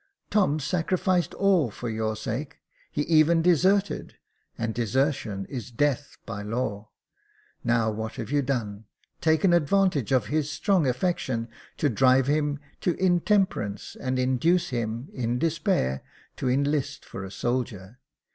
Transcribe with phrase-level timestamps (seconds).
[0.31, 2.57] Tom sacrificed all for your sake—
[2.91, 4.15] he even deserted,
[4.57, 6.89] and desertion is death by the law.
[7.63, 8.85] Now what have you done?—
[9.21, 15.37] taken advantage of his strong affection, to drive him to intemperance, and induce him, in
[15.37, 16.01] despair,
[16.37, 17.99] to enlist for a soldier.